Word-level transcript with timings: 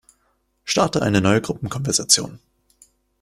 Starte 0.63 1.03
eine 1.03 1.21
neue 1.21 1.41
Gruppenkonversation. 1.41 2.39